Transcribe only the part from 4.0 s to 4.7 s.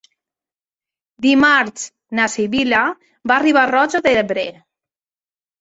d'Ebre.